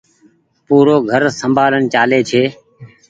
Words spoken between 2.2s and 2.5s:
ڇي۔